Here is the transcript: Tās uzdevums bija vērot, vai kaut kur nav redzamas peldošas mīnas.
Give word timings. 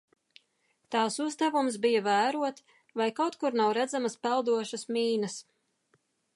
Tās 0.95 1.17
uzdevums 1.25 1.77
bija 1.83 2.01
vērot, 2.07 2.63
vai 3.03 3.09
kaut 3.21 3.39
kur 3.45 3.61
nav 3.63 3.77
redzamas 3.81 4.19
peldošas 4.27 4.91
mīnas. 4.97 5.41